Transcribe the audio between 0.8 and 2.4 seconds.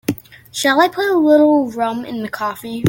I put a little rum in the